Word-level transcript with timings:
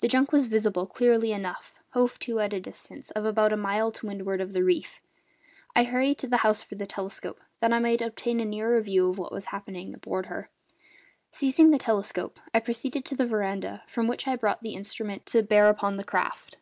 The 0.00 0.08
junk 0.08 0.32
was 0.32 0.46
visible, 0.46 0.86
clearly 0.86 1.30
enough, 1.30 1.74
hove 1.90 2.18
to 2.20 2.40
at 2.40 2.54
a 2.54 2.58
distance 2.58 3.10
of 3.10 3.26
about 3.26 3.52
a 3.52 3.56
mile 3.58 3.92
to 3.92 4.06
windward 4.06 4.40
of 4.40 4.54
the 4.54 4.64
reef; 4.64 4.98
and 5.76 5.86
I 5.86 5.90
hurried 5.90 6.16
to 6.20 6.26
the 6.26 6.38
house 6.38 6.62
for 6.62 6.74
the 6.74 6.86
telescope, 6.86 7.38
that 7.58 7.70
I 7.70 7.78
might 7.78 8.00
obtain 8.00 8.40
a 8.40 8.46
nearer 8.46 8.80
view 8.80 9.10
of 9.10 9.18
what 9.18 9.30
was 9.30 9.44
happening 9.52 9.92
aboard 9.92 10.24
her. 10.24 10.48
Seizing 11.30 11.70
the 11.70 11.76
telescope 11.78 12.40
I 12.54 12.60
proceeded 12.60 13.04
to 13.04 13.14
the 13.14 13.26
veranda, 13.26 13.82
from 13.88 14.08
which 14.08 14.26
I 14.26 14.36
brought 14.36 14.62
the 14.62 14.72
instrument 14.72 15.26
to 15.26 15.42
bear 15.42 15.68
upon 15.68 15.96
the 15.98 16.04
craft. 16.04 16.56